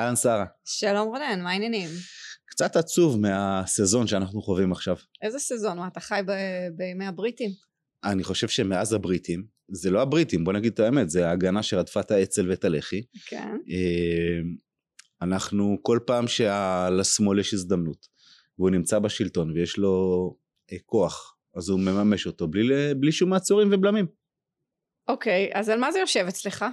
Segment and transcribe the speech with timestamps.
[0.00, 0.44] אהלן שרה.
[0.64, 1.88] שלום רונן, מה העניינים?
[2.46, 4.96] קצת עצוב מהסזון שאנחנו חווים עכשיו.
[5.22, 5.78] איזה סזון?
[5.78, 7.50] מה, אתה חי ב- בימי הבריטים?
[8.04, 12.10] אני חושב שמאז הבריטים, זה לא הבריטים, בוא נגיד את האמת, זה ההגנה שרדפה את
[12.10, 13.02] האצ"ל ואת הלח"י.
[13.26, 13.56] כן.
[13.70, 14.40] אה,
[15.22, 18.06] אנחנו כל פעם שלשמאל יש הזדמנות,
[18.58, 20.36] והוא נמצא בשלטון ויש לו
[20.72, 24.06] אה, כוח, אז הוא מממש אותו בלי, בלי שום מעצורים ובלמים.
[25.08, 26.64] אוקיי, אז על מה זה יושב אצלך?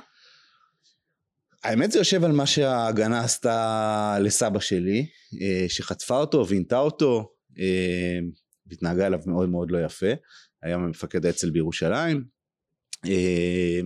[1.63, 5.07] האמת זה יושב על מה שההגנה עשתה לסבא שלי,
[5.41, 8.19] אה, שחטפה אותו ועינתה אותו, אה,
[8.65, 10.11] והתנהגה אליו מאוד מאוד לא יפה,
[10.63, 12.25] היה מפקד האצ"ל בירושלים,
[13.05, 13.79] אה,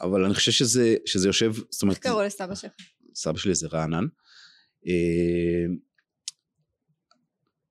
[0.00, 2.72] אבל אני חושב שזה, שזה יושב, זאת אומרת, איך קראו לסבא שלך?
[3.14, 4.04] סבא שלי זה רענן,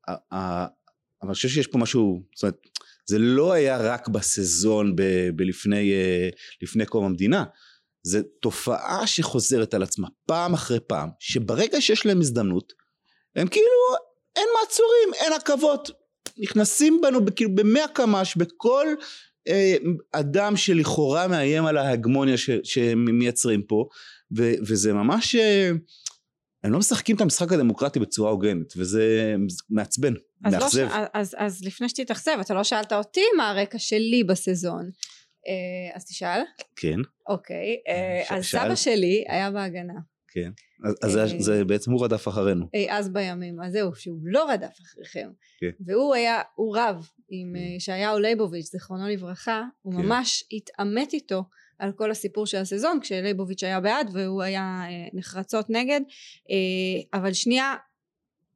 [0.07, 0.67] אבל
[1.23, 2.57] אני חושב שיש פה משהו, זאת אומרת,
[3.05, 5.93] זה לא היה רק בסזון ב- בלפני
[6.61, 7.43] לפני קום המדינה,
[8.03, 12.73] זה תופעה שחוזרת על עצמה פעם אחרי פעם, שברגע שיש להם הזדמנות,
[13.35, 13.67] הם כאילו,
[14.35, 15.89] אין מעצורים, אין עכבות,
[16.37, 18.87] נכנסים בנו כאילו במאה קמ"ש, בכל
[19.47, 19.75] אה,
[20.11, 23.87] אדם שלכאורה מאיים על ההגמוניה ש, שהם מייצרים פה,
[24.37, 25.71] ו, וזה ממש, אה,
[26.63, 29.35] הם לא משחקים את המשחק הדמוקרטי בצורה הוגנת, וזה
[29.69, 30.13] מעצבן,
[30.45, 30.87] אז, לא מאכזב.
[30.89, 30.91] ש...
[31.13, 34.89] אז, אז לפני שתתאכזב, אתה לא שאלת אותי מה הרקע שלי בסזון.
[35.47, 36.41] אה, אז תשאל.
[36.75, 37.77] כן, אוקיי.
[37.87, 38.45] אה, ש- אז.
[38.45, 39.93] סבא שלי היה בהגנה.
[40.27, 40.51] כן.
[40.83, 41.27] אז, אז זה, אה.
[41.39, 42.65] זה בעצם הוא רדף אחרינו.
[42.73, 45.29] אי אז בימים, אז זהו, שהוא לא רדף אחריכם.
[45.59, 45.69] כן.
[45.85, 49.99] והוא היה, הוא רב עם אה, ישעיהו ליבוביץ', זיכרונו לברכה, הוא כן.
[49.99, 51.43] ממש התעמת איתו
[51.79, 56.01] על כל הסיפור של הסזון, כשליבוביץ' היה בעד והוא היה אה, נחרצות נגד.
[56.49, 57.75] אה, אבל שנייה,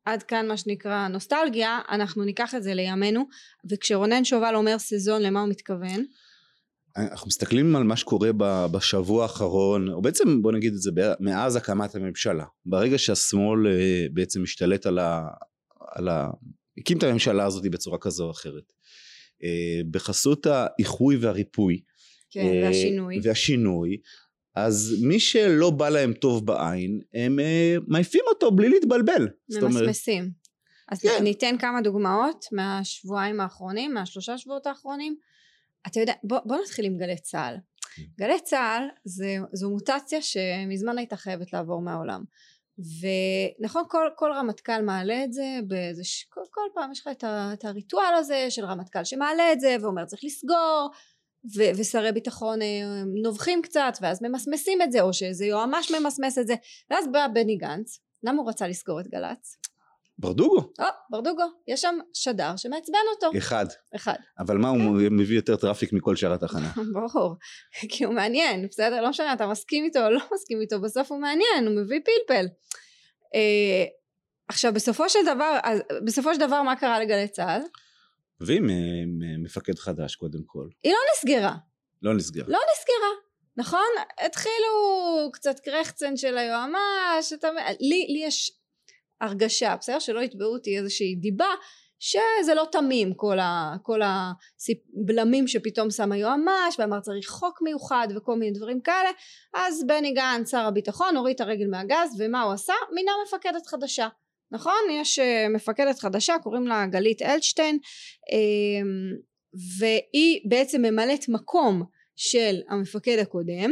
[0.05, 3.23] עד כאן מה שנקרא נוסטלגיה, אנחנו ניקח את זה לימינו,
[3.69, 6.05] וכשרונן שובל אומר סזון, למה הוא מתכוון?
[6.97, 8.29] אנחנו מסתכלים על מה שקורה
[8.71, 12.45] בשבוע האחרון, או בעצם בוא נגיד את זה מאז הקמת הממשלה.
[12.65, 15.27] ברגע שהשמאל אה, בעצם משתלט על ה...
[15.91, 16.29] על ה...
[16.77, 18.73] הקים את הממשלה הזאת בצורה כזו או אחרת.
[19.43, 21.81] אה, בחסות האיחוי והריפוי.
[22.31, 23.19] כן, אה, והשינוי.
[23.23, 23.97] והשינוי.
[24.55, 27.39] אז מי שלא בא להם טוב בעין, הם
[27.87, 29.27] מעיפים אותו בלי להתבלבל.
[29.49, 30.31] ממסמסים.
[30.91, 31.23] אז כן.
[31.23, 35.15] ניתן כמה דוגמאות מהשבועיים האחרונים, מהשלושה שבועות האחרונים.
[35.87, 37.55] אתה יודע, בוא, בוא נתחיל עם גלי צה"ל.
[37.95, 38.01] כן.
[38.19, 42.23] גלי צה"ל זה, זו מוטציה שמזמן הייתה חייבת לעבור מהעולם.
[43.59, 46.25] ונכון כל, כל רמטכ"ל מעלה את זה באיזה ש...
[46.29, 49.75] כל, כל פעם יש לך את, ה, את הריטואל הזה של רמטכ"ל שמעלה את זה
[49.81, 50.89] ואומר צריך לסגור
[51.55, 52.67] ו, ושרי ביטחון אה,
[53.23, 56.55] נובחים קצת ואז ממסמסים את זה או שאיזה יועמ"ש ממסמס את זה
[56.89, 59.55] ואז בא בני גנץ למה הוא רצה לסגור את גל"צ?
[60.19, 63.65] ברדוגו, או ברדוגו יש שם שדר שמעצבן אותו אחד.
[63.95, 64.79] אחד אבל מה, הוא
[65.11, 66.71] מביא יותר traffic מכל שאר התחנה.
[66.93, 67.35] ברור
[67.89, 71.19] כי הוא מעניין בסדר לא משנה אתה מסכים איתו או לא מסכים איתו בסוף הוא
[71.19, 72.45] מעניין הוא מביא פלפל
[73.35, 73.85] אה,
[74.47, 77.61] עכשיו בסופו של דבר אז, בסופו של דבר מה קרה לגלי צה"ל?
[78.39, 78.67] ועם
[79.43, 80.67] מפקד חדש קודם כל.
[80.83, 81.55] היא לא נסגרה
[82.01, 82.43] לא נסגר.
[82.47, 83.87] לא נסגרה נכון
[84.25, 84.69] התחילו
[85.33, 87.47] קצת קרחצן של היועמ"ש אתה,
[87.79, 88.56] לי, לי יש
[89.21, 91.49] הרגשה בסדר שלא יתבעו אותי איזושהי דיבה
[91.99, 98.35] שזה לא תמים כל, ה, כל הבלמים שפתאום שם היועמ"ש ואמר צריך חוק מיוחד וכל
[98.35, 99.09] מיני דברים כאלה
[99.53, 102.73] אז בני גנץ שר הביטחון הוריד את הרגל מהגז ומה הוא עשה?
[102.93, 104.07] מינה מפקדת חדשה
[104.51, 104.81] נכון?
[104.91, 105.23] יש uh,
[105.55, 109.21] מפקדת חדשה קוראים לה גלית אלשטיין um,
[109.79, 111.83] והיא בעצם ממלאת מקום
[112.15, 113.71] של המפקד הקודם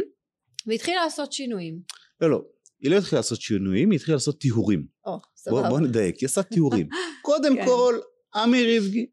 [0.66, 1.80] והתחילה לעשות שינויים.
[2.20, 2.42] לא, לא.
[2.80, 4.86] היא לא התחילה לעשות שינויים, היא התחילה לעשות טיהורים.
[5.48, 5.68] בוא, סבבה.
[5.68, 6.88] בוא נדייק, היא עושה טיהורים.
[7.22, 7.64] קודם כן.
[7.66, 7.98] כל,
[8.42, 9.06] אמיר איבגי,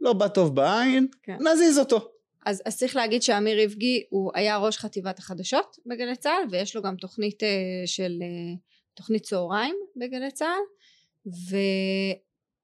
[0.00, 1.36] לא בא טוב בעין, כן.
[1.40, 2.08] נזיז אותו.
[2.46, 6.82] אז, אז צריך להגיד שאמיר איבגי הוא היה ראש חטיבת החדשות בגלי צה"ל ויש לו
[6.82, 7.46] גם תוכנית uh,
[7.86, 8.58] של uh,
[8.94, 10.76] תוכנית צהריים בגלי צה"ל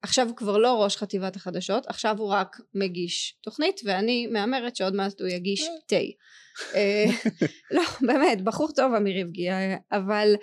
[0.04, 4.94] ועכשיו הוא כבר לא ראש חטיבת החדשות עכשיו הוא רק מגיש תוכנית ואני מהמרת שעוד
[4.94, 5.96] מעט הוא יגיש תה
[6.75, 7.04] אה,
[7.70, 10.34] לא באמת בחור טוב אמיר איבגי אה, אבל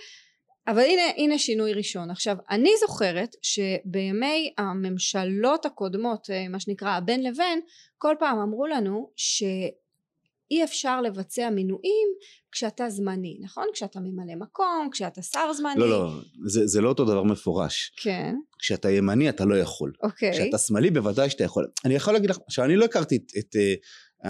[0.69, 2.11] אבל הנה, הנה שינוי ראשון.
[2.11, 7.61] עכשיו, אני זוכרת שבימי הממשלות הקודמות, אה, מה שנקרא בין לבין,
[7.97, 12.07] כל פעם אמרו לנו שאי אפשר לבצע מינויים
[12.51, 13.65] כשאתה זמני, נכון?
[13.73, 15.79] כשאתה ממלא מקום, כשאתה שר זמני.
[15.79, 16.09] לא, לא,
[16.45, 17.91] זה, זה לא אותו דבר מפורש.
[18.01, 19.91] כן, כשאתה ימני אתה לא יכול.
[20.03, 20.33] אוקיי.
[20.33, 21.67] כשאתה שמאלי בוודאי שאתה יכול.
[21.85, 24.27] אני יכול להגיד לך שאני לא הכרתי את, את uh,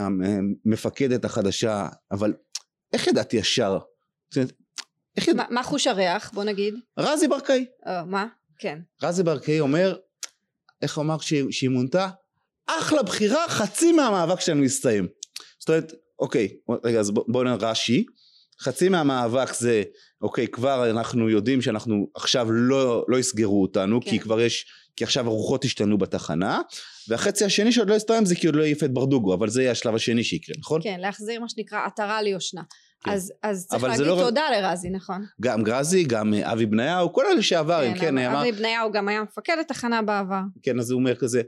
[0.65, 2.33] המפקדת החדשה, אבל
[2.93, 3.79] איך ידעתי ישר?
[4.29, 4.53] זאת אומרת,
[5.19, 5.53] איך ידעתי?
[5.53, 6.31] מה, חוש הריח?
[6.33, 6.73] בוא נגיד.
[6.99, 7.65] רזי ברקאי.
[7.85, 8.27] או, מה?
[8.59, 8.79] כן.
[9.03, 9.95] רזי ברקאי אומר,
[10.81, 12.09] איך אמר שהיא, מונתה?
[12.65, 15.07] אחלה בחירה, חצי מהמאבק שלנו הסתיים.
[15.59, 16.47] זאת אומרת, אוקיי,
[16.83, 18.05] רגע, אז בואו בוא נראה רש"י.
[18.61, 19.83] חצי מהמאבק זה
[20.21, 24.09] אוקיי, כבר אנחנו יודעים שאנחנו עכשיו לא, לא יסגרו אותנו, כן.
[24.09, 26.61] כי כבר יש, כי עכשיו הרוחות השתנו בתחנה,
[27.07, 29.71] והחצי השני שעוד לא הסתיים זה כי עוד לא העיף את ברדוגו, אבל זה יהיה
[29.71, 30.81] השלב השני שיקרה, נכון?
[30.83, 32.61] כן, להחזיר מה שנקרא עטרה ליושנה.
[33.03, 33.11] כן.
[33.11, 35.25] אז, אז צריך להגיד לא- תודה לרזי, נכון?
[35.41, 39.07] גם גרזי, גם אה, אבי בניהו, כל אלה שעברים, כן, אבל אמר, אבי בניהו גם
[39.07, 40.41] היה מפקד התחנה בעבר.
[40.63, 41.41] כן, אז הוא אומר כזה,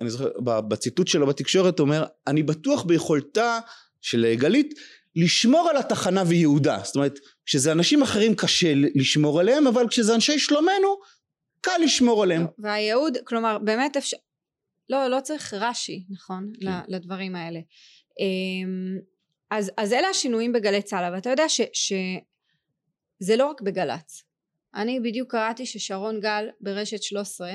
[0.00, 3.58] אני זוכר, בציטוט שלו בתקשורת הוא אומר, אני בטוח ביכולתה
[4.00, 4.74] של אה, גלית
[5.16, 6.78] לשמור על התחנה וייעודה.
[6.84, 10.96] זאת אומרת, כשזה אנשים אחרים קשה לשמור עליהם, אבל כשזה אנשי שלומנו,
[11.60, 12.46] קל לשמור עליהם.
[12.58, 14.16] והייעוד, כלומר, באמת אפשר...
[14.90, 16.52] לא, לא צריך רש"י, נכון?
[16.60, 16.70] כן.
[16.88, 17.60] לדברים האלה.
[19.56, 24.22] אז, אז אלה השינויים בגלי צה"ל, אבל אתה יודע ש, שזה לא רק בגל"צ.
[24.74, 27.52] אני בדיוק קראתי ששרון גל ברשת 13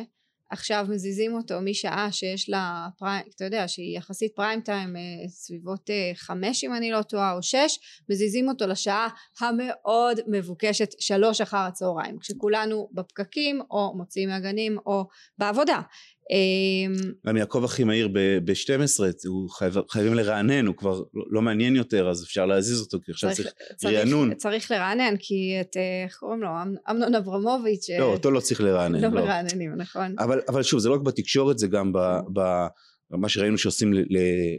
[0.49, 5.89] עכשיו מזיזים אותו משעה שיש לה פריים, אתה יודע שהיא יחסית פריים טיים אה, סביבות
[5.89, 7.79] אה, חמש אם אני לא טועה או שש
[8.09, 9.07] מזיזים אותו לשעה
[9.39, 15.07] המאוד מבוקשת שלוש אחר הצהריים כשכולנו בפקקים או מוציאים מהגנים או
[15.37, 15.81] בעבודה
[17.27, 18.07] גם יעקב אחימאיר
[18.45, 22.97] ב-12, הוא חייב, חייבים לרענן, הוא כבר לא, לא מעניין יותר, אז אפשר להזיז אותו,
[23.05, 23.49] כי עכשיו צריך...
[23.75, 24.35] צריך, רענון.
[24.35, 28.39] צריך לרענן כי את אה, איך קוראים לו אמ- אמנון אברמוביץ' אה, לא, אותו לא
[28.39, 29.01] צריך לרענן.
[29.01, 29.21] לא לא.
[29.21, 31.99] מרעננים נכון אבל, אבל שוב, זה לא רק בתקשורת, זה גם ב...
[32.33, 32.67] ב
[33.11, 33.93] מה שראינו שעושים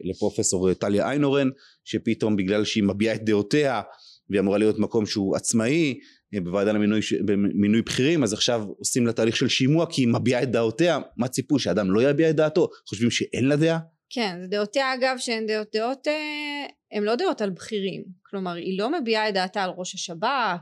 [0.05, 1.49] לפרופסור טליה איינורן,
[1.85, 3.83] שפתאום בגלל שהיא מביעה את דעותיה,
[4.31, 5.99] והיא אמורה להיות מקום שהוא עצמאי,
[6.39, 10.43] בוועדה למינוי ש- במינוי בכירים, אז עכשיו עושים לה תהליך של שימוע כי היא מביעה
[10.43, 12.69] את דעותיה, מה ציפו שאדם לא יביע את דעתו?
[12.89, 13.79] חושבים שאין לה דעה?
[14.11, 18.79] כן, זה דעותיה אגב שהן דעות, דעות, אה, הן לא דעות על בכירים, כלומר היא
[18.79, 20.61] לא מביעה את דעתה על ראש השב"כ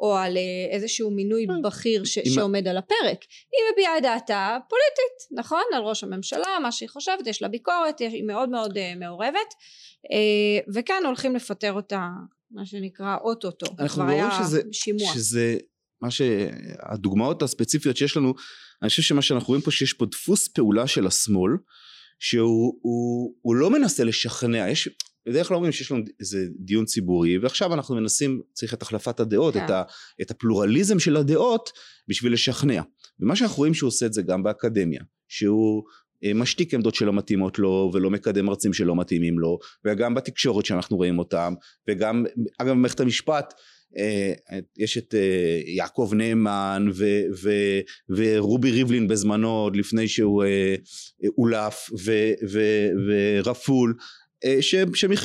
[0.00, 0.42] או על אה,
[0.74, 3.18] איזשהו מינוי בכיר ש, אם- שעומד על הפרק,
[3.52, 5.62] היא מביעה את דעתה פוליטית, נכון?
[5.74, 9.54] על ראש הממשלה, מה שהיא חושבת, יש לה ביקורת, היא מאוד מאוד אה, מעורבת,
[10.12, 12.00] אה, וכאן הולכים לפטר אותה,
[12.50, 15.14] מה שנקרא אוטוטו, אנחנו רואים שזה, שימוע.
[15.14, 15.56] שזה
[16.02, 18.34] מה שהדוגמאות הספציפיות שיש לנו
[18.82, 21.52] אני חושב שמה שאנחנו רואים פה שיש פה דפוס פעולה של השמאל
[22.18, 24.88] שהוא הוא, הוא לא מנסה לשכנע יש
[25.28, 29.54] בדרך כלל אומרים שיש לנו איזה דיון ציבורי ועכשיו אנחנו מנסים צריך את החלפת הדעות
[29.54, 29.64] כן.
[29.64, 29.82] את, ה,
[30.22, 31.70] את הפלורליזם של הדעות
[32.08, 32.82] בשביל לשכנע
[33.20, 35.82] ומה שאנחנו רואים שהוא עושה את זה גם באקדמיה שהוא
[36.34, 41.18] משתיק עמדות שלא מתאימות לו ולא מקדם מרצים שלא מתאימים לו וגם בתקשורת שאנחנו רואים
[41.18, 41.54] אותם
[41.88, 42.24] וגם
[42.58, 43.54] אגב במערכת המשפט
[43.98, 44.32] אה,
[44.76, 47.04] יש את אה, יעקב נאמן ו,
[47.42, 47.50] ו,
[48.08, 50.74] ורובי ריבלין בזמנו עוד לפני שהוא אה,
[51.24, 51.90] אה, אולף
[53.42, 53.94] ורפול
[54.44, 54.74] אה, ש-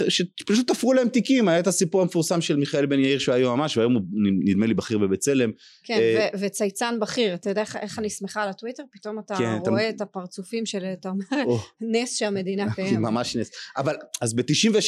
[0.10, 1.48] שפשוט תפרו להם תיקים.
[1.48, 4.02] היה את הסיפור המפורסם של מיכאל בן יאיר שהוא היה יועמ"ש והיום הוא
[4.46, 5.52] נדמה לי בכיר בבצלם.
[5.84, 8.84] כן, אה, ו- וצייצן בכיר, אתה יודע איך, איך אני שמחה על הטוויטר?
[8.94, 12.98] פתאום אתה כן, אתה- רואה את הפרצופים של, אתה אומר, או, נס שהמדינה קיימת.
[13.00, 13.50] ממש נס.
[13.78, 14.80] אבל אז ב-96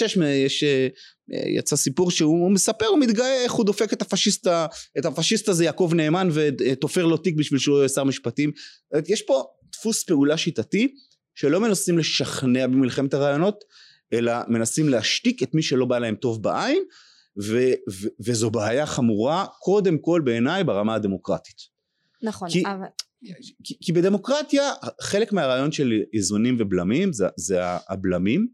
[0.45, 0.87] יש אה,
[1.57, 4.47] יצא סיפור שהוא מספר הוא מתגאה איך הוא דופק את הפשיסט
[4.97, 8.51] את הפשיסט הזה יעקב נאמן ותופר לו תיק בשביל שהוא יהיה שר משפטים.
[9.07, 10.93] יש פה דפוס פעולה שיטתי
[11.35, 13.63] שלא מנסים לשכנע במלחמת הרעיונות
[14.13, 16.83] אלא מנסים להשתיק את מי שלא בא להם טוב בעין
[17.43, 21.57] ו- ו- וזו בעיה חמורה קודם כל בעיניי ברמה הדמוקרטית.
[22.21, 22.85] נכון, כי- אבל
[23.63, 24.71] כי, כי בדמוקרטיה
[25.01, 28.47] חלק מהרעיון של איזונים ובלמים זה, זה הבלמים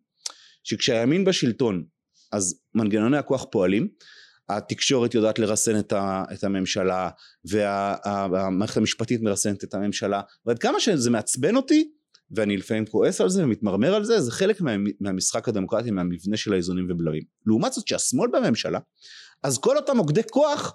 [0.63, 1.83] שכשהימין בשלטון
[2.31, 3.87] אז מנגנוני הכוח פועלים
[4.49, 7.09] התקשורת יודעת לרסן את, ה, את הממשלה
[7.45, 11.91] והמערכת המשפטית מרסנת את הממשלה ועד כמה שזה מעצבן אותי
[12.31, 16.53] ואני לפעמים כועס על זה ומתמרמר על זה זה חלק מה, מהמשחק הדמוקרטי מהמבנה של
[16.53, 18.79] האיזונים ובלמים לעומת זאת שהשמאל בממשלה
[19.43, 20.73] אז כל אותם מוקדי כוח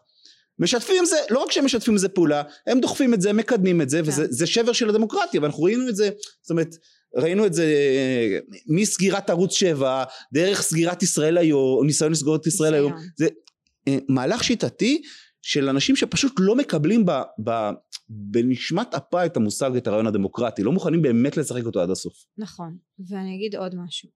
[0.59, 3.37] משתפים עם זה, לא רק שהם משתפים עם זה פעולה, הם דוחפים את זה, הם
[3.37, 4.09] מקדמים את זה, כן.
[4.09, 6.11] וזה זה שבר של הדמוקרטיה, ואנחנו ראינו את זה,
[6.43, 6.77] זאת אומרת,
[7.17, 12.47] ראינו את זה אה, מסגירת ערוץ 7, דרך סגירת ישראל היום, או ניסיון לסגור את
[12.47, 13.11] ישראל היום, ניסיון.
[13.17, 13.29] זה
[13.89, 15.03] אה, מהלך שיטתי
[15.43, 17.13] של אנשים שפשוט לא מקבלים ב,
[17.45, 17.71] ב,
[18.09, 22.27] בנשמת אפה את המושג, את הרעיון הדמוקרטי, לא מוכנים באמת לשחק אותו עד הסוף.
[22.39, 22.77] נכון,
[23.09, 24.09] ואני אגיד עוד משהו.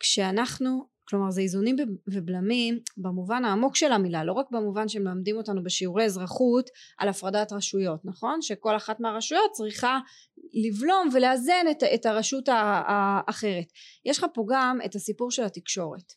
[0.00, 6.04] כשאנחנו, כלומר זה איזונים ובלמים במובן העמוק של המילה, לא רק במובן שמלמדים אותנו בשיעורי
[6.04, 8.42] אזרחות על הפרדת רשויות, נכון?
[8.42, 9.98] שכל אחת מהרשויות צריכה
[10.54, 13.66] לבלום ולאזן את, את הרשות האחרת.
[14.04, 16.12] יש לך פה גם את הסיפור של התקשורת,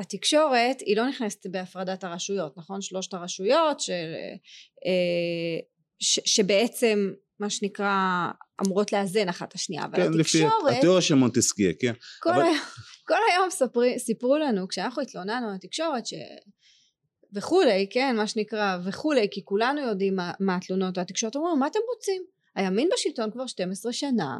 [0.00, 2.80] שהתקשורת היא לא נכנסת בהפרדת הרשויות, נכון?
[2.82, 4.14] שלושת הרשויות של,
[4.86, 5.60] אה,
[5.98, 8.28] ש, שבעצם מה שנקרא
[8.66, 11.92] אמורות לאזן אחת את השנייה, אבל כן, לפי התקשורת התיאוריה של מונטסקיה, כן.
[12.22, 12.56] כל, אבל- היום,
[13.06, 16.14] כל היום ספרי, סיפרו לנו כשאנחנו התלוננו על התקשורת ש...
[17.34, 21.78] וכולי, כן, מה שנקרא, וכולי, כי כולנו יודעים מה, מה התלונות והתקשורת אומרים, מה אתם
[21.94, 22.22] רוצים?
[22.54, 24.36] הימין בשלטון כבר 12 שנה,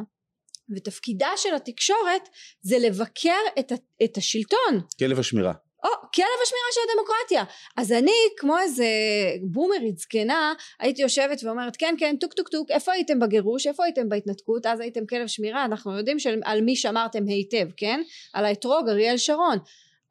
[0.76, 2.28] ותפקידה של התקשורת
[2.60, 4.80] זה לבקר את, ה- את השלטון.
[4.98, 5.52] כלב השמירה.
[5.84, 7.44] או, כלב השמירה של הדמוקרטיה.
[7.76, 8.86] אז אני, כמו איזה
[9.42, 13.66] בומרית זקנה, הייתי יושבת ואומרת, כן, כן, טוק טוק טוק, איפה הייתם בגירוש?
[13.66, 14.66] איפה הייתם בהתנתקות?
[14.66, 18.02] אז הייתם כלב שמירה, אנחנו יודעים של, על מי שמרתם היטב, כן?
[18.32, 19.58] על האתרוג, אריאל שרון.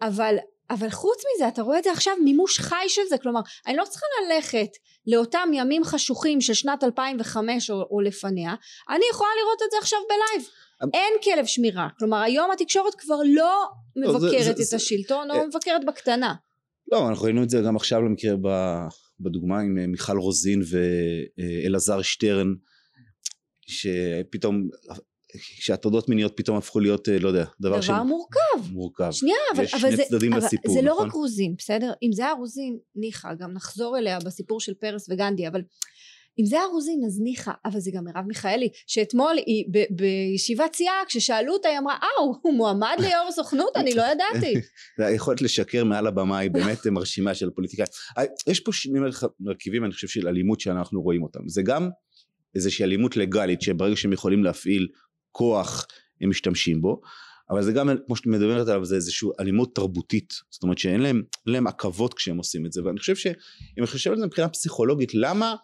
[0.01, 0.35] אבל
[0.69, 3.83] אבל חוץ מזה אתה רואה את זה עכשיו מימוש חי של זה כלומר אני לא
[3.83, 4.69] צריכה ללכת
[5.07, 8.55] לאותם ימים חשוכים של שנת 2005 או, או לפניה
[8.89, 10.49] אני יכולה לראות את זה עכשיו בלייב.
[10.83, 11.87] אמ- אין כלב שמירה.
[11.99, 16.35] כלומר היום התקשורת כבר לא מבקרת זה, זה, את השלטון או אה, מבקרת בקטנה.
[16.91, 18.35] לא אנחנו ראינו את זה גם עכשיו למקרה
[19.19, 22.53] בדוגמה עם אה, מיכל רוזין ואלעזר שטרן
[23.67, 24.69] שפתאום
[25.37, 27.93] כשהטרדות מיניות פתאום הפכו להיות לא יודע דבר, דבר של...
[27.93, 28.71] מורכב.
[28.71, 29.11] מורכב.
[29.11, 31.07] שנייה אבל, יש אבל שני זה, צדדים אבל לסיפור זה לא נכון?
[31.07, 31.93] רק רוזין בסדר?
[32.03, 35.61] אם זה היה רוזין ניחא גם נחזור אליה בסיפור של פרס וגנדי אבל
[36.39, 37.51] אם זה היה רוזין אז ניחא.
[37.65, 42.07] אבל זה גם מרב מיכאלי שאתמול היא ב- בישיבת סיעה כששאלו אותה היא אמרה אה
[42.41, 43.75] הוא מועמד ליו"ר סוכנות?
[43.75, 44.53] אני לא ידעתי.
[45.07, 47.87] היכולת לשקר מעל הבמה היא באמת מרשימה של פוליטיקאים.
[48.47, 48.99] יש פה שני
[49.39, 51.47] מרכיבים אני חושב של אלימות שאנחנו רואים אותם.
[51.47, 51.89] זה גם
[52.55, 54.87] איזושהי אלימות לגלית שברגע שהם יכולים להפעיל
[55.35, 55.87] כוח
[56.21, 57.01] הם משתמשים בו
[57.49, 60.33] אבל זה גם כמו שאת מדברת עליו זה איזושהי אלימות תרבותית.
[60.49, 63.33] זאת אומרת שאין להם, להם עכבות כשהם עושים את זה ואני חושב שאם
[63.77, 65.55] אני חושב על זה מבחינה פסיכולוגית למה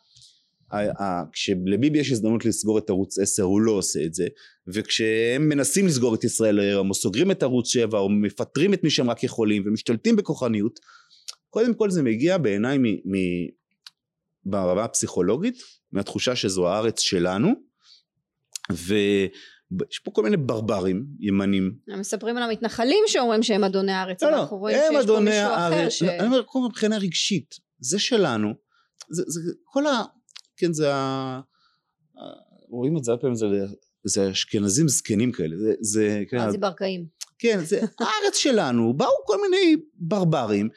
[1.31, 4.27] כשלביבי יש הזדמנות לסגור את ערוץ 10 הוא לא עושה את זה
[4.67, 8.89] וכשהם מנסים לסגור את ישראל היום או סוגרים את ערוץ 7 או מפטרים את מי
[8.89, 10.79] שהם רק יכולים ומשתלטים בכוחניות
[11.49, 12.77] קודם כל זה מגיע בעיניי
[14.45, 17.53] ברמה הפסיכולוגית מהתחושה שזו הארץ שלנו
[18.71, 18.95] ו...
[19.91, 21.75] יש פה כל מיני ברברים ימנים.
[21.87, 25.53] הם מספרים על המתנחלים שאומרים שהם אדוני הארץ, לא, לא, אנחנו רואים שיש פה מישהו
[25.53, 26.03] אחר ש...
[26.03, 28.53] לא, אני אומר, כל מבחינה רגשית, זה שלנו,
[29.09, 30.03] זה, זה כל ה...
[30.57, 31.39] כן, זה ה...
[32.69, 33.45] רואים את זה הרבה פעמים, זה,
[34.03, 35.73] זה אשכנזים זקנים כאלה, זה...
[35.81, 36.55] זה כן, אז...
[36.59, 37.05] ברקאים.
[37.39, 40.69] כן, זה הארץ שלנו, באו כל מיני ברברים,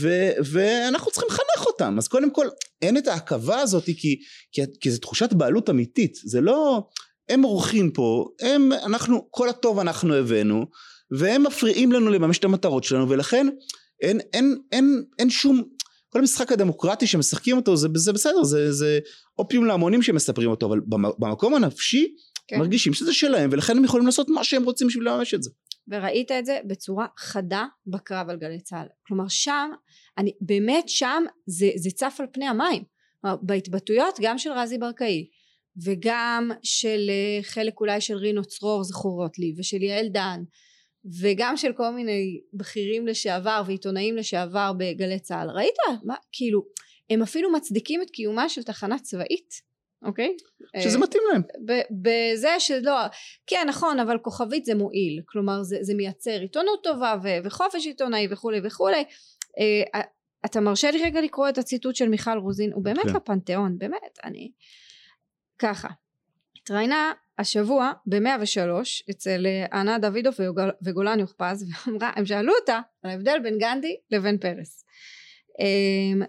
[0.00, 0.08] ו,
[0.52, 2.46] ואנחנו צריכים לחנך אותם, אז קודם כל,
[2.82, 4.20] אין את העכבה הזאת, כי,
[4.52, 6.88] כי, כי זו תחושת בעלות אמיתית, זה לא...
[7.30, 10.66] הם אורחים פה, הם, אנחנו, כל הטוב אנחנו הבאנו,
[11.18, 13.46] והם מפריעים לנו לממש את המטרות שלנו, ולכן
[14.00, 15.62] אין, אין, אין, אין שום,
[16.08, 18.98] כל המשחק הדמוקרטי שמשחקים אותו זה, זה בסדר, זה, זה
[19.38, 20.80] אופיום להמונים שמספרים אותו, אבל
[21.18, 22.14] במקום הנפשי
[22.48, 22.58] כן.
[22.58, 25.50] מרגישים שזה שלהם, ולכן הם יכולים לעשות מה שהם רוצים בשביל לממש את זה.
[25.88, 28.86] וראית את זה בצורה חדה בקרב על גלי צה"ל.
[29.06, 29.70] כלומר שם,
[30.18, 32.82] אני, באמת שם זה, זה צף על פני המים.
[33.42, 35.26] בהתבטאויות גם של רזי ברקאי
[35.84, 40.42] וגם של אה, חלק אולי של רינו צרור זכורות לי ושל יעל דן
[41.20, 46.62] וגם של כל מיני בכירים לשעבר ועיתונאים לשעבר בגלי צה"ל ראית מה כאילו
[47.10, 49.70] הם אפילו מצדיקים את קיומה של תחנה צבאית
[50.04, 50.36] אוקיי?
[50.82, 51.42] שזה אה, מתאים להם.
[52.02, 52.96] בזה שלא,
[53.46, 58.26] כן נכון אבל כוכבית זה מועיל כלומר זה, זה מייצר עיתונות טובה ו- וחופש עיתונאי
[58.30, 59.04] וכולי וכולי
[59.58, 60.00] אה,
[60.44, 63.16] אתה מרשה לי רגע לקרוא את הציטוט של מיכל רוזין הוא באמת כן.
[63.16, 64.50] לפנתיאון באמת אני
[65.60, 65.88] ככה.
[66.62, 70.34] התראיינה השבוע ב-103 אצל אה, ענה דוידוב
[70.82, 74.84] וגולן יוכפז ואמרה הם שאלו אותה על ההבדל בין גנדי לבין פרס.
[75.60, 76.22] אמ,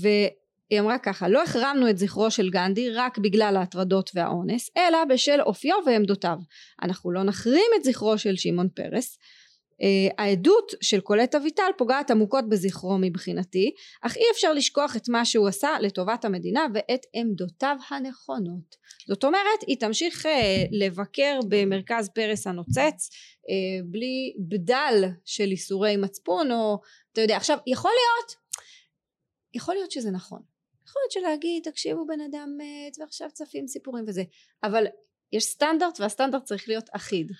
[0.00, 5.40] והיא אמרה ככה לא החרמנו את זכרו של גנדי רק בגלל ההטרדות והאונס אלא בשל
[5.40, 6.38] אופיו ועמדותיו.
[6.82, 9.18] אנחנו לא נחרים את זכרו של שמעון פרס
[10.18, 15.48] העדות של קולט אביטל פוגעת עמוקות בזכרו מבחינתי אך אי אפשר לשכוח את מה שהוא
[15.48, 18.76] עשה לטובת המדינה ואת עמדותיו הנכונות.
[19.08, 20.28] זאת אומרת היא תמשיך uh,
[20.72, 26.80] לבקר במרכז פרס הנוצץ uh, בלי בדל של איסורי מצפון או
[27.12, 28.34] אתה יודע עכשיו יכול להיות
[29.54, 30.40] יכול להיות שזה נכון.
[30.88, 34.22] יכול להיות שלהגיד תקשיבו בן אדם מת ועכשיו צפים סיפורים וזה
[34.62, 34.86] אבל
[35.32, 37.32] יש סטנדרט והסטנדרט צריך להיות אחיד.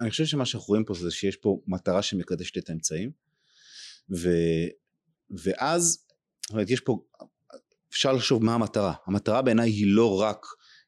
[0.00, 3.10] אני חושב שמה שאנחנו רואים פה זה שיש פה מטרה שמקדשת את האמצעים
[4.10, 4.28] ו,
[5.30, 6.06] ואז
[6.50, 6.98] אומרת, יש פה
[7.90, 8.92] אפשר לחשוב מה המטרה.
[9.06, 10.46] המטרה בעיניי היא לא רק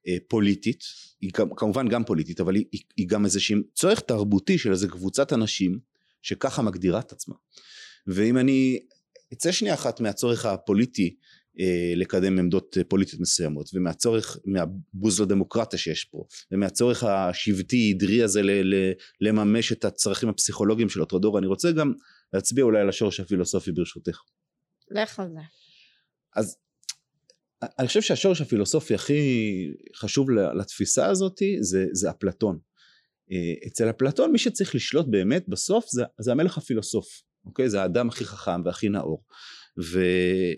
[0.08, 0.84] אה, פוליטית
[1.20, 5.32] היא כמובן גם פוליטית אבל היא, היא, היא גם איזשהו צורך תרבותי של איזה קבוצת
[5.32, 5.78] אנשים
[6.22, 7.34] שככה מגדירה את עצמה.
[8.06, 8.80] ואם אני
[9.32, 11.16] אצא שנייה אחת מהצורך הפוליטי
[11.96, 18.50] לקדם עמדות אה, פוליטיות מסוימות ומהצורך מהבוז לדמוקרטיה שיש פה ומהצורך השבטי עדרי הזה ל,
[18.50, 21.92] ל, לממש את הצרכים הפסיכולוגיים של אותו דור אני רוצה גם
[22.32, 24.20] להצביע אולי על השורש הפילוסופי ברשותך.
[24.90, 25.40] לך על זה.
[26.36, 26.56] אז
[27.78, 29.22] אני חושב שהשורש הפילוסופי הכי
[29.96, 32.58] חשוב לתפיסה הזאת זה, זה אפלטון.
[33.32, 37.70] אה, אצל אפלטון מי שצריך לשלוט באמת בסוף זה, זה המלך הפילוסוף, אוקיי?
[37.70, 39.24] זה האדם הכי חכם והכי נאור.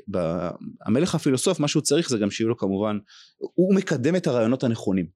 [0.08, 2.98] והמלך הפילוסוף מה שהוא צריך זה גם שיהיו לו כמובן
[3.38, 5.06] הוא מקדם את הרעיונות הנכונים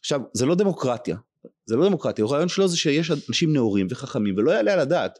[0.00, 1.16] עכשיו זה לא דמוקרטיה
[1.66, 5.18] זה לא דמוקרטיה הרעיון שלו זה שיש אנשים נאורים וחכמים ולא יעלה על הדעת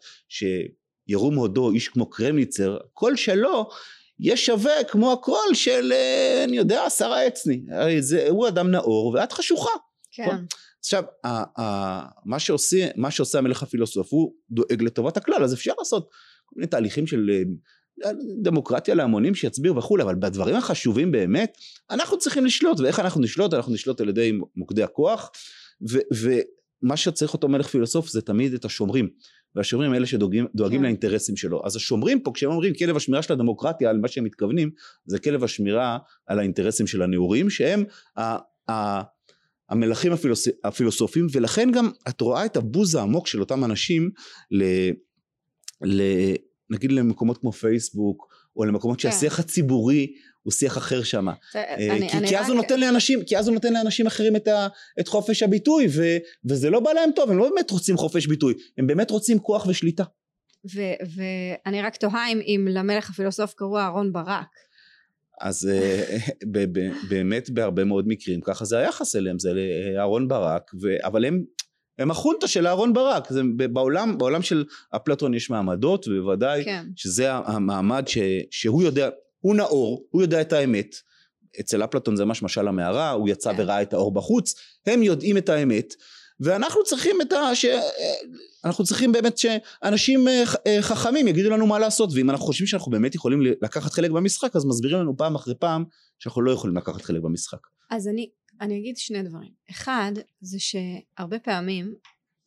[1.11, 3.69] ירום הודו איש כמו קרמניצר, הקול שלו
[4.19, 7.65] יהיה שווה כמו הקול של, אה, אני יודע, שרה עצני.
[7.71, 9.71] הרי זה, הוא אדם נאור ואת חשוכה.
[10.13, 10.37] כן.
[10.81, 15.73] עכשיו, ה, ה, מה, שעושה, מה שעושה המלך הפילוסוף, הוא דואג לטובת הכלל, אז אפשר
[15.79, 16.09] לעשות
[16.45, 17.43] כל מיני תהליכים של אה,
[18.43, 21.57] דמוקרטיה להמונים שיצביעו וכולי, אבל בדברים החשובים באמת,
[21.91, 23.55] אנחנו צריכים לשלוט, ואיך אנחנו נשלוט?
[23.55, 25.31] אנחנו נשלוט על ידי מוקדי הכוח,
[25.91, 29.09] ו, ומה שצריך אותו מלך פילוסוף זה תמיד את השומרים.
[29.55, 30.83] והשומרים אלה שדואגים כן.
[30.83, 31.63] לאינטרסים שלו.
[31.65, 34.71] אז השומרים פה, כשהם אומרים כלב השמירה של הדמוקרטיה, על מה שהם מתכוונים,
[35.07, 37.85] זה כלב השמירה על האינטרסים של הנאורים, שהם
[38.19, 38.37] ה,
[38.71, 39.03] ה,
[39.71, 44.11] המלכים הפילוס, הפילוסופיים, ולכן גם את רואה את הבוז העמוק של אותם אנשים,
[44.51, 44.65] ל,
[45.85, 46.03] ל,
[46.71, 49.11] נגיד למקומות כמו פייסבוק, או למקומות כן.
[49.11, 50.13] שהשיח הציבורי
[50.43, 51.29] הוא שיח אחר שם.
[51.29, 54.69] אה, כי, כי, אז הוא נותן לאנשים, כי אז הוא נותן לאנשים אחרים את, ה,
[55.01, 56.03] את חופש הביטוי, ו,
[56.45, 59.67] וזה לא בא להם טוב, הם לא באמת רוצים חופש ביטוי, הם באמת רוצים כוח
[59.67, 60.05] ושליטה.
[61.17, 64.47] ואני רק תוהה אם, אם למלך הפילוסוף קראו אהרון ברק.
[65.41, 66.19] אז אה,
[67.11, 69.51] באמת בהרבה מאוד מקרים ככה זה היחס אליהם, זה
[69.99, 71.45] אהרון ברק, ו, אבל הם
[72.01, 73.41] הם החונטה של אהרון ברק, זה
[73.73, 74.65] בעולם, בעולם של
[74.97, 76.87] אפלטון יש מעמדות ובוודאי כן.
[76.97, 78.19] שזה המעמד ש,
[78.51, 79.09] שהוא יודע,
[79.41, 80.97] הוא נאור, הוא יודע את האמת,
[81.61, 83.63] אצל אפלטון זה ממש משל המערה, הוא יצא כן.
[83.63, 84.55] וראה את האור בחוץ,
[84.87, 85.95] הם יודעים את האמת
[86.41, 87.55] ואנחנו צריכים את ה...
[87.55, 87.65] ש...
[88.65, 92.91] אנחנו צריכים באמת שאנשים אה, אה, חכמים יגידו לנו מה לעשות ואם אנחנו חושבים שאנחנו
[92.91, 95.85] באמת יכולים לקחת חלק במשחק אז מסבירים לנו פעם אחרי פעם
[96.19, 97.59] שאנחנו לא יכולים לקחת חלק במשחק.
[97.91, 99.53] אז אני, אני אגיד שני דברים.
[99.71, 101.95] אחד זה שהרבה פעמים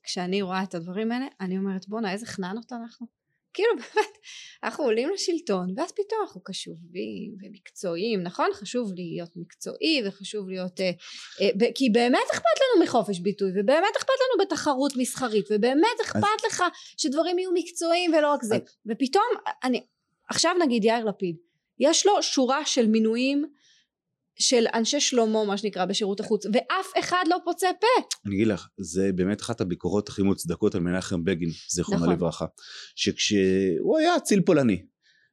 [0.04, 3.08] כשאני רואה את הדברים האלה אני אומרת בואנה איזה חננות אנחנו.
[3.54, 4.18] כאילו באמת
[4.64, 8.50] אנחנו עולים לשלטון ואז פתאום אנחנו קשובים ומקצועיים נכון?
[8.54, 10.92] חשוב להיות מקצועי וחשוב להיות אה,
[11.42, 16.46] אה, כי באמת אכפת לנו מחופש ביטוי ובאמת אכפת לנו בתחרות מסחרית ובאמת אכפת אז...
[16.48, 16.64] לך
[16.98, 18.56] שדברים יהיו מקצועיים ולא רק זה.
[18.56, 18.62] אז...
[18.86, 19.26] ופתאום
[19.64, 19.84] אני
[20.30, 21.36] עכשיו נגיד יאיר לפיד
[21.80, 23.46] יש לו שורה של מינויים
[24.40, 28.08] של אנשי שלמה מה שנקרא בשירות החוץ ואף אחד לא פוצה פה.
[28.26, 32.14] אני אגיד לך זה באמת אחת הביקורות הכי מוצדקות על מנחם בגין זיכרונו נכון.
[32.14, 32.46] לברכה
[32.96, 34.86] שכשהוא היה אציל פולני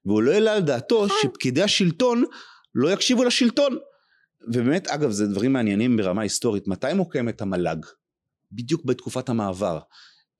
[0.04, 1.16] והוא לא העלה על דעתו נכון.
[1.22, 2.24] שפקידי השלטון
[2.74, 3.78] לא יקשיבו לשלטון
[4.48, 7.86] ובאמת אגב זה דברים מעניינים ברמה היסטורית מתי מוקמת המל"ג
[8.52, 9.78] בדיוק בתקופת המעבר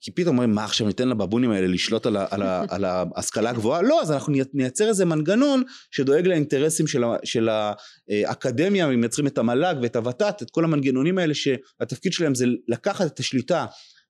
[0.01, 3.51] כי פתאום אומרים מה עכשיו ניתן לבבונים האלה לשלוט על, ה, על, ה, על ההשכלה
[3.51, 9.39] הגבוהה לא אז אנחנו נייצר איזה מנגנון שדואג לאינטרסים של, ה, של האקדמיה מייצרים את
[9.39, 13.67] המל"ג ואת הות"ת את כל המנגנונים האלה שהתפקיד שלהם זה לקחת את השליטה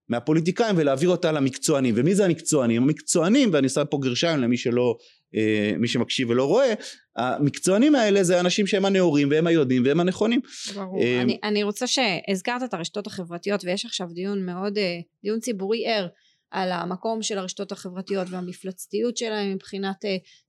[0.09, 2.83] מהפוליטיקאים ולהעביר אותה למקצוענים ומי זה המקצוענים?
[2.83, 4.97] המקצוענים ואני שם פה גרשיים למי שלא
[5.35, 6.75] אה, מי שמקשיב ולא רואה
[7.17, 10.41] המקצוענים האלה זה אנשים שהם הנאורים והם היודעים והם הנכונים.
[10.75, 11.03] ברור.
[11.03, 15.87] אה, אני, אני רוצה שהזכרת את הרשתות החברתיות ויש עכשיו דיון מאוד אה, דיון ציבורי
[15.87, 16.09] ער
[16.51, 19.97] על המקום של הרשתות החברתיות והמפלצתיות שלהם מבחינת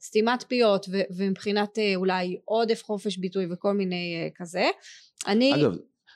[0.01, 4.63] סתימת פיות ו- ומבחינת אולי עודף חופש ביטוי וכל מיני כזה.
[5.27, 5.55] אני...
[5.55, 5.73] אגב,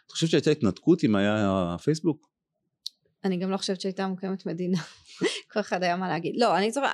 [0.07, 2.29] את חושבת שהייתה התנתקות אם היה פייסבוק?
[3.23, 4.77] אני גם לא חושבת שהייתה מוקמת מדינה.
[5.53, 6.35] כל אחד היה מה להגיד.
[6.37, 6.91] לא, אני זוכרת...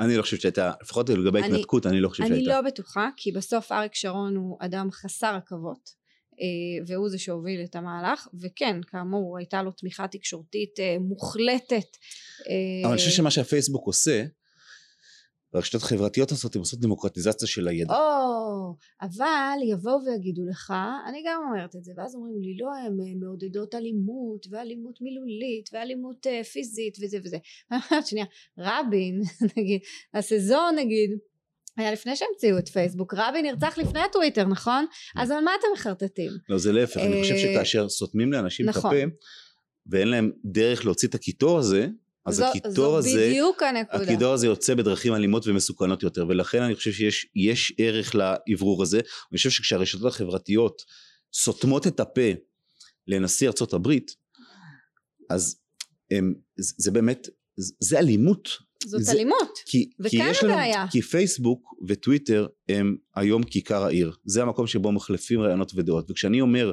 [0.00, 2.50] אני לא חושבת שהייתה, לפחות לגבי ההתנתקות, אני, אני לא חושבת שהייתה.
[2.50, 5.90] אני לא בטוחה, כי בסוף אריק שרון הוא אדם חסר עכבות,
[6.40, 11.96] אה, והוא זה שהוביל את המהלך, וכן, כאמור, הייתה לו תמיכה תקשורתית אה, מוחלטת.
[12.48, 14.24] אה, אבל אני חושב שמה שהפייסבוק עושה,
[15.54, 17.94] והרשתות החברתיות עושות, הן עושות דמוקרטיזציה של הידע.
[17.94, 20.72] או, אבל יבואו ויגידו לך,
[21.08, 26.26] אני גם אומרת את זה, ואז אומרים לי, לא, הן מעודדות אלימות, ואלימות מילולית, ואלימות
[26.26, 27.36] uh, פיזית, וזה וזה.
[28.08, 28.26] שנייה,
[28.58, 29.22] רבין,
[29.56, 29.80] נגיד,
[30.14, 31.10] הסזון נגיד,
[31.76, 34.86] היה לפני שהמציאו את פייסבוק, רבין נרצח לפני הטוויטר, נכון?
[35.16, 36.30] אז על מה אתם מחרטטים?
[36.48, 38.96] לא, זה להפך, אני חושב אה, שכאשר סותמים לאנשים את נכון.
[38.96, 39.14] הפה,
[39.86, 41.86] ואין להם דרך להוציא את הקיטור הזה,
[42.26, 44.02] אז זו, הקיטור הזה, זו בדיוק הנקודה.
[44.04, 49.00] הקיטור הזה יוצא בדרכים אלימות ומסוכנות יותר, ולכן אני חושב שיש ערך לאוורור הזה.
[49.32, 50.82] אני חושב שכשהרשתות החברתיות
[51.32, 52.30] סותמות את הפה
[53.06, 54.14] לנשיא ארצות הברית,
[55.30, 55.56] אז
[56.10, 57.28] הם, זה, זה באמת,
[57.80, 58.48] זה אלימות.
[58.86, 60.86] זאת זה, אלימות, כי, וכאן כי הבעיה.
[60.90, 64.12] כי פייסבוק וטוויטר הם היום כיכר העיר.
[64.24, 66.10] זה המקום שבו מחלפים רעיונות ודעות.
[66.10, 66.72] וכשאני אומר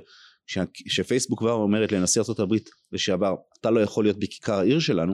[0.87, 2.55] שפייסבוק כבר אומרת לנשיא ארה"ב
[2.91, 5.13] לשעבר אתה לא יכול להיות בכיכר העיר שלנו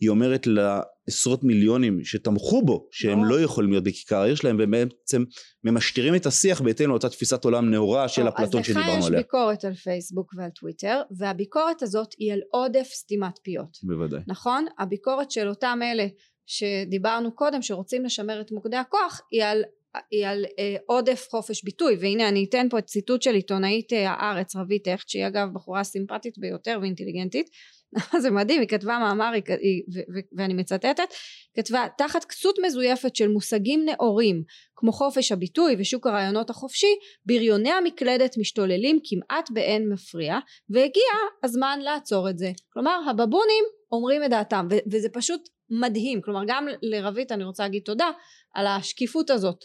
[0.00, 5.24] היא אומרת לעשרות מיליונים שתמכו בו שהם לא יכולים להיות בכיכר העיר שלהם ובעצם
[5.64, 8.98] ממשטרים את השיח בהתאם לאותה תפיסת עולם נאורה של אפלטון שדיברנו עליה.
[8.98, 13.78] אז לך יש ביקורת על פייסבוק ועל טוויטר והביקורת הזאת היא על עודף סתימת פיות.
[13.82, 14.20] בוודאי.
[14.26, 14.66] נכון?
[14.78, 16.06] הביקורת של אותם אלה
[16.46, 19.62] שדיברנו קודם שרוצים לשמר את מוקדי הכוח היא על
[20.10, 24.10] היא על אה, עודף חופש ביטוי והנה אני אתן פה את ציטוט של עיתונאית אה,
[24.10, 27.50] הארץ רבית הכט שהיא אגב בחורה סימפטית ביותר ואינטליגנטית
[28.22, 31.08] זה מדהים, היא כתבה מאמר, היא, היא, ו, ו, ואני מצטטת,
[31.56, 34.42] כתבה, תחת כסות מזויפת של מושגים נאורים,
[34.76, 36.94] כמו חופש הביטוי ושוק הרעיונות החופשי,
[37.26, 40.38] בריוני המקלדת משתוללים כמעט באין מפריע,
[40.70, 42.52] והגיע הזמן לעצור את זה.
[42.72, 46.20] כלומר, הבבונים אומרים את דעתם, ו, וזה פשוט מדהים.
[46.22, 48.10] כלומר, גם לרבית אני רוצה להגיד תודה
[48.54, 49.64] על השקיפות הזאת.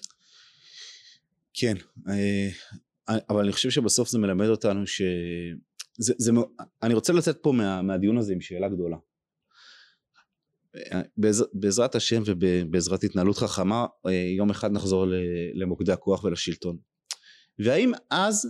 [1.60, 1.76] כן,
[2.10, 2.50] אה,
[3.30, 5.02] אבל אני חושב שבסוף זה מלמד אותנו ש...
[5.98, 6.32] זה, זה,
[6.84, 8.98] אני רוצה לצאת פה מה, מהדיון הזה עם שאלה גדולה.
[11.17, 15.06] בעז, בעזרת השם ובעזרת התנהלות חכמה אה, יום אחד נחזור
[15.54, 16.78] למוקדי הכוח ולשלטון.
[17.60, 18.48] והאם אז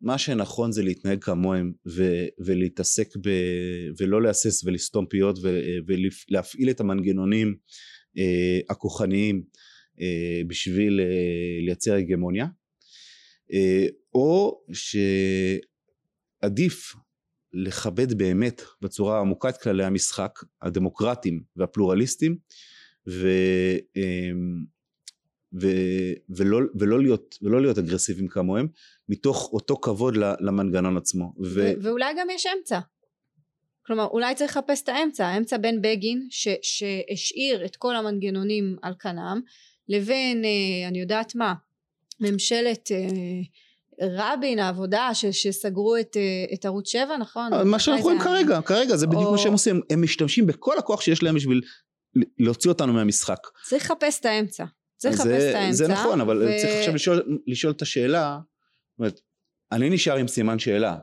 [0.00, 3.30] מה שנכון זה להתנהג כמוהם ו, ולהתעסק ב,
[3.98, 5.38] ולא להסס ולסתום פיות
[6.28, 7.56] ולהפעיל את המנגנונים
[8.18, 9.69] אה, הכוחניים אה,
[10.46, 11.06] בשביל אה,
[11.64, 12.46] לייצר הגמוניה
[13.52, 14.60] אה, או
[16.42, 16.94] שעדיף
[17.52, 22.36] לכבד באמת בצורה עמוקה את כללי המשחק הדמוקרטיים והפלורליסטיים
[23.08, 23.28] ו,
[25.60, 25.68] ו,
[26.28, 28.68] ולא, ולא, להיות, ולא להיות אגרסיביים כמוהם
[29.08, 31.32] מתוך אותו כבוד למנגנון עצמו.
[31.44, 31.72] ו...
[31.82, 32.80] ואולי גם יש אמצע.
[33.86, 38.94] כלומר אולי צריך לחפש את האמצע, האמצע בין בגין ש, שהשאיר את כל המנגנונים על
[38.98, 39.40] כנם
[39.90, 41.54] לבין אה, אני יודעת מה
[42.20, 43.08] ממשלת אה,
[44.02, 47.68] רבין העבודה ש, שסגרו את, אה, את ערוץ 7 נכון?
[47.68, 49.32] מה שאנחנו רואים כרגע כרגע זה בדיוק או...
[49.32, 51.60] מה שהם עושים הם משתמשים בכל הכוח שיש להם בשביל
[52.38, 53.38] להוציא אותנו מהמשחק.
[53.68, 54.64] צריך לחפש את האמצע.
[54.96, 55.72] צריך לחפש את האמצע.
[55.72, 56.46] זה נכון אבל ו...
[56.62, 58.38] צריך עכשיו לשאול, לשאול את השאלה
[58.98, 59.20] אומרת,
[59.72, 60.96] אני נשאר עם סימן שאלה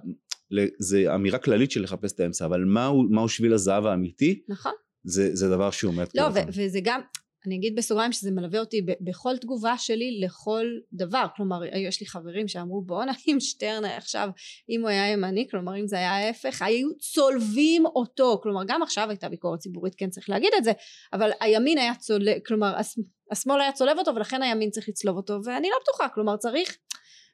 [0.80, 4.72] זה אמירה כללית של לחפש את האמצע אבל מהו, מהו שביל הזהב האמיתי נכון
[5.04, 7.02] זה, זה דבר שהוא מאתגר לא ו- וזה גם
[7.48, 11.26] אני אגיד בסוגריים שזה מלווה אותי ב- בכל תגובה שלי לכל דבר.
[11.36, 14.30] כלומר יש לי חברים שאמרו בואנה אם שטרן עכשיו
[14.70, 15.48] אם הוא היה ימני.
[15.52, 18.40] כלומר אם זה היה ההפך היו צולבים אותו.
[18.44, 20.72] כלומר גם עכשיו הייתה ביקורת ציבורית כן צריך להגיד את זה
[21.14, 22.76] אבל הימין היה צולב כלומר
[23.32, 26.10] השמאל היה צולב אותו ולכן הימין צריך לצלוב אותו ואני לא בטוחה.
[26.10, 26.78] כלומר צריך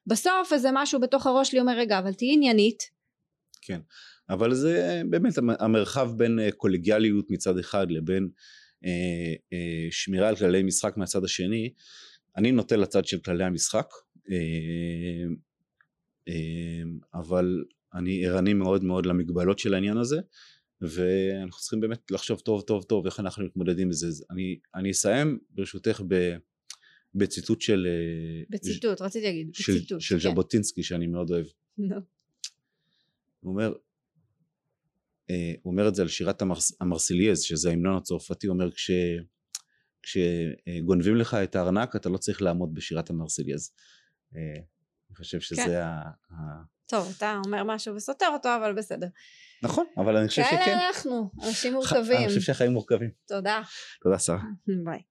[0.07, 2.83] בסוף איזה משהו בתוך הראש שלי אומר רגע אבל תהיי עניינית.
[3.61, 3.79] כן.
[4.29, 8.29] אבל זה באמת המרחב בין אה, קולגיאליות מצד אחד לבין
[9.91, 11.73] שמירה על כללי משחק מהצד השני
[12.37, 13.89] אני נוטה לצד של כללי המשחק
[14.31, 15.25] אה,
[16.27, 20.19] אה, אבל אני ערני מאוד מאוד למגבלות של העניין הזה
[20.81, 25.39] ואנחנו צריכים באמת לחשוב טוב טוב טוב איך אנחנו מתמודדים עם זה אני, אני אסיים
[25.49, 26.35] ברשותך ב...
[27.15, 27.87] בציטוט של...
[27.89, 29.01] אה, בציטוט, ש...
[29.01, 30.01] רציתי להגיד, של, בציטוט.
[30.01, 30.29] של כן.
[30.29, 31.45] ז'בוטינסקי שאני מאוד אוהב.
[31.79, 31.93] No.
[33.39, 33.92] הוא אומר, אה,
[35.61, 38.91] הוא אומר את זה על שירת המרס, המרסיליאז, שזה ההמנון הצרפתי, הוא אומר כש...
[40.03, 43.71] כשגונבים לך את הארנק אתה לא צריך לעמוד בשירת המרסיליאז.
[44.35, 44.41] אה,
[45.09, 45.75] אני חושב שזה כן.
[46.31, 46.73] ה...
[46.85, 49.07] טוב, אתה אומר משהו וסותר אותו, אבל בסדר.
[49.63, 50.65] נכון, אבל אני חושב שכן.
[50.65, 52.17] כאלה אנחנו, אנשים מורכבים.
[52.17, 53.09] אני חושב שהחיים מורכבים.
[53.27, 53.61] תודה.
[54.01, 54.39] תודה, שרה.
[54.83, 55.01] ביי.